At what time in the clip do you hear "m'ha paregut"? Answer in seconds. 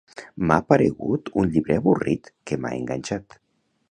0.51-1.29